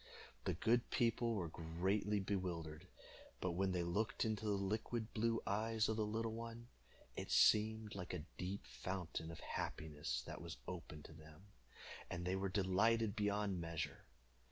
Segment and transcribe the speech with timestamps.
[0.45, 2.87] The good people were greatly bewildered;
[3.39, 6.69] but when they looked into the liquid blue eyes of the little one,
[7.15, 11.49] it seemed like a deep fountain of happiness that was opened to them,
[12.09, 14.05] and they were delighted beyond measure.